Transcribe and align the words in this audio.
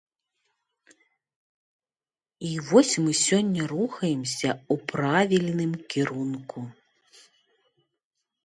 І 2.51 2.53
вось 2.69 2.93
мы 3.03 3.11
сёння 3.25 3.63
рухаемся 3.73 4.49
ў 4.53 4.75
правільным 4.93 5.71
кірунку. 5.95 6.59